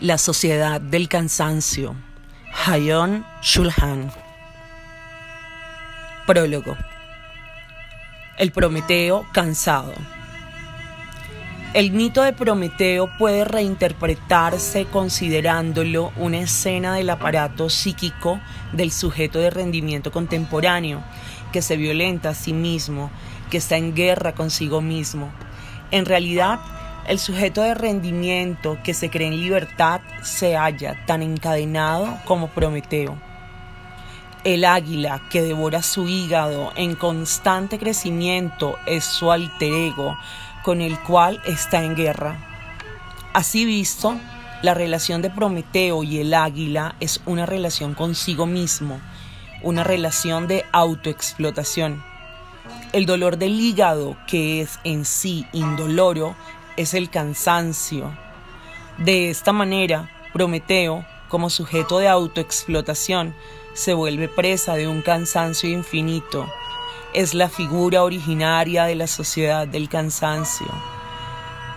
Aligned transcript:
La 0.00 0.18
Sociedad 0.18 0.78
del 0.78 1.08
Cansancio. 1.08 1.96
Hayon 2.66 3.24
Shulhan. 3.40 4.12
Prólogo. 6.26 6.76
El 8.36 8.52
Prometeo 8.52 9.24
cansado. 9.32 9.94
El 11.72 11.92
mito 11.92 12.20
de 12.20 12.34
Prometeo 12.34 13.08
puede 13.16 13.46
reinterpretarse 13.46 14.84
considerándolo 14.84 16.12
una 16.16 16.40
escena 16.40 16.94
del 16.94 17.08
aparato 17.08 17.70
psíquico 17.70 18.38
del 18.74 18.92
sujeto 18.92 19.38
de 19.38 19.48
rendimiento 19.48 20.12
contemporáneo, 20.12 21.02
que 21.52 21.62
se 21.62 21.78
violenta 21.78 22.30
a 22.30 22.34
sí 22.34 22.52
mismo, 22.52 23.10
que 23.50 23.56
está 23.56 23.78
en 23.78 23.94
guerra 23.94 24.34
consigo 24.34 24.82
mismo. 24.82 25.32
En 25.90 26.04
realidad, 26.04 26.60
el 27.08 27.18
sujeto 27.18 27.62
de 27.62 27.74
rendimiento 27.74 28.78
que 28.82 28.94
se 28.94 29.10
cree 29.10 29.28
en 29.28 29.40
libertad 29.40 30.00
se 30.22 30.56
halla 30.56 31.04
tan 31.06 31.22
encadenado 31.22 32.18
como 32.24 32.48
Prometeo. 32.48 33.16
El 34.42 34.64
águila 34.64 35.22
que 35.30 35.42
devora 35.42 35.82
su 35.82 36.08
hígado 36.08 36.72
en 36.76 36.94
constante 36.94 37.78
crecimiento 37.78 38.76
es 38.86 39.04
su 39.04 39.30
alter 39.30 39.72
ego 39.72 40.16
con 40.64 40.80
el 40.80 40.98
cual 41.00 41.40
está 41.46 41.82
en 41.82 41.94
guerra. 41.94 42.38
Así 43.32 43.64
visto, 43.64 44.16
la 44.62 44.74
relación 44.74 45.22
de 45.22 45.30
Prometeo 45.30 46.02
y 46.02 46.18
el 46.18 46.34
águila 46.34 46.96
es 46.98 47.20
una 47.26 47.46
relación 47.46 47.94
consigo 47.94 48.46
mismo, 48.46 49.00
una 49.62 49.84
relación 49.84 50.48
de 50.48 50.64
autoexplotación. 50.72 52.02
El 52.92 53.06
dolor 53.06 53.36
del 53.36 53.60
hígado, 53.60 54.16
que 54.26 54.60
es 54.60 54.80
en 54.84 55.04
sí 55.04 55.46
indoloro, 55.52 56.34
es 56.76 56.94
el 56.94 57.10
cansancio. 57.10 58.12
De 58.98 59.30
esta 59.30 59.52
manera, 59.52 60.10
Prometeo, 60.32 61.04
como 61.28 61.50
sujeto 61.50 61.98
de 61.98 62.08
autoexplotación, 62.08 63.34
se 63.74 63.94
vuelve 63.94 64.28
presa 64.28 64.74
de 64.74 64.88
un 64.88 65.02
cansancio 65.02 65.68
infinito. 65.70 66.46
Es 67.12 67.34
la 67.34 67.48
figura 67.48 68.04
originaria 68.04 68.84
de 68.84 68.94
la 68.94 69.06
sociedad 69.06 69.66
del 69.66 69.88
cansancio. 69.88 70.66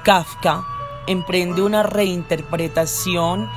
Kafka 0.04 0.66
emprende 1.08 1.62
una 1.62 1.84
reinterpretación 1.84 3.50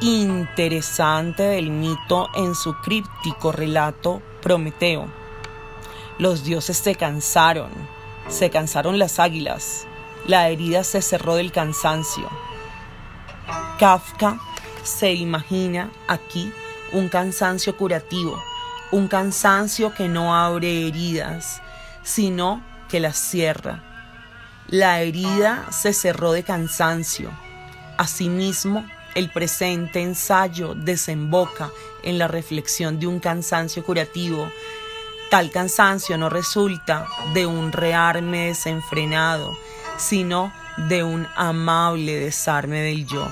interesante 0.00 1.42
del 1.42 1.70
mito 1.70 2.28
en 2.34 2.54
su 2.54 2.74
críptico 2.80 3.52
relato 3.52 4.22
Prometeo. 4.42 5.06
Los 6.18 6.44
dioses 6.44 6.78
se 6.78 6.94
cansaron, 6.94 7.70
se 8.28 8.50
cansaron 8.50 8.98
las 8.98 9.18
águilas, 9.18 9.86
la 10.26 10.48
herida 10.48 10.84
se 10.84 11.02
cerró 11.02 11.36
del 11.36 11.52
cansancio. 11.52 12.28
Kafka 13.78 14.38
se 14.82 15.12
imagina 15.12 15.90
aquí 16.08 16.52
un 16.92 17.08
cansancio 17.08 17.76
curativo, 17.76 18.42
un 18.92 19.08
cansancio 19.08 19.92
que 19.94 20.08
no 20.08 20.34
abre 20.34 20.86
heridas, 20.86 21.60
sino 22.02 22.62
que 22.88 23.00
las 23.00 23.18
cierra. 23.18 23.82
La 24.68 25.02
herida 25.02 25.66
se 25.70 25.92
cerró 25.92 26.32
de 26.32 26.42
cansancio. 26.42 27.30
Asimismo, 27.98 28.86
el 29.14 29.30
presente 29.30 30.00
ensayo 30.02 30.74
desemboca 30.74 31.70
en 32.02 32.18
la 32.18 32.28
reflexión 32.28 32.98
de 32.98 33.06
un 33.06 33.20
cansancio 33.20 33.84
curativo. 33.84 34.50
Tal 35.30 35.50
cansancio 35.50 36.16
no 36.16 36.28
resulta 36.28 37.06
de 37.32 37.46
un 37.46 37.72
rearme 37.72 38.46
desenfrenado, 38.46 39.56
sino 39.96 40.52
de 40.76 41.04
un 41.04 41.26
amable 41.36 42.18
desarme 42.18 42.80
del 42.80 43.06
yo. 43.06 43.28